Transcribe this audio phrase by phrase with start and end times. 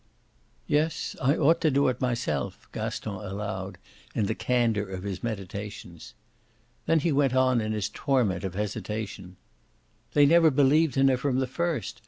[0.65, 3.77] "Yes, I ought to do it myself," Gaston allowed
[4.15, 6.15] in the candour of his meditations.
[6.87, 9.37] Then he went on in his torment of hesitation:
[10.13, 11.99] "They never believed in her from the first.